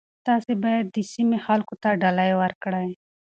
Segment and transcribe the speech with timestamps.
[0.25, 2.89] تاسي باید د سیمې خلکو ته ډالۍ ورکړئ.